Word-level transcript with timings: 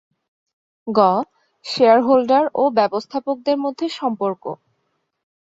গ. 0.87 0.99
শেয়ারহোল্ডার 1.65 2.45
ও 2.53 2.63
ব্যবস্থাপকদের 2.77 3.57
মধ্যে 3.57 3.85
সম্পর্ক 3.99 4.43